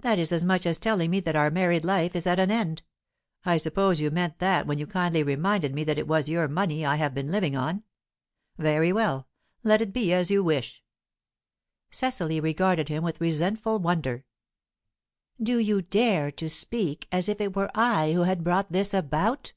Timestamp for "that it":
5.84-6.06